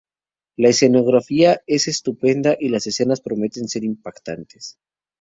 [0.57, 4.79] La escenografía es estupenda y las escenas prometen ser impactantes.